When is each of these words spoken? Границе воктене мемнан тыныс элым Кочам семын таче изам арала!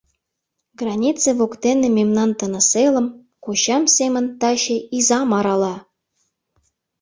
Границе 0.79 1.27
воктене 1.39 1.87
мемнан 1.97 2.31
тыныс 2.39 2.69
элым 2.85 3.07
Кочам 3.43 3.83
семын 3.95 4.25
таче 4.39 4.77
изам 4.97 5.29
арала! 5.37 5.75